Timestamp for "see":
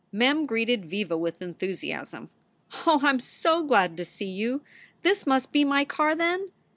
4.03-4.25